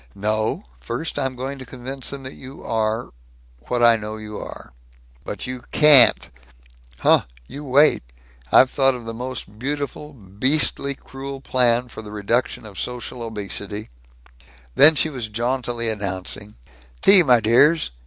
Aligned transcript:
"No; 0.15 0.65
first 0.79 1.19
I'm 1.19 1.35
going 1.35 1.59
to 1.59 1.63
convince 1.67 2.09
them 2.09 2.23
that 2.23 2.33
you 2.33 2.63
are 2.63 3.11
what 3.67 3.83
I 3.83 3.97
know 3.97 4.17
you 4.17 4.35
are." 4.39 4.73
"But 5.23 5.45
you 5.45 5.63
can't." 5.71 6.31
"Huh! 7.01 7.25
You 7.45 7.63
wait! 7.63 8.01
I've 8.51 8.71
thought 8.71 8.95
of 8.95 9.05
the 9.05 9.13
most 9.13 9.59
beautiful, 9.59 10.13
beastly 10.13 10.95
cruel 10.95 11.39
plan 11.39 11.87
for 11.87 12.01
the 12.01 12.11
reduction 12.11 12.65
of 12.65 12.79
social 12.79 13.21
obesity" 13.21 13.91
Then 14.73 14.95
she 14.95 15.11
was 15.11 15.27
jauntily 15.27 15.87
announcing, 15.87 16.55
"Tea, 17.03 17.21
my 17.21 17.39
dears. 17.39 17.91